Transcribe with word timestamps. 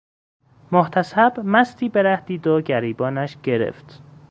محتسب 0.71 1.33
مستی 1.45 1.89
به 1.89 2.03
ره 2.03 2.15
دید 2.21 2.47
و 2.47 2.61
گریبانش 2.61 3.37
گرفت 3.43 3.99